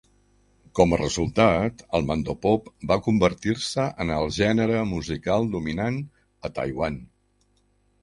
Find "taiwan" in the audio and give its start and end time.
6.61-7.03